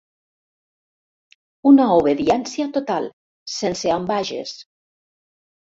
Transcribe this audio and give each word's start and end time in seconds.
Una 1.73 1.87
obediència 1.99 2.67
total, 2.79 3.09
sense 3.61 3.95
ambages. 4.01 4.61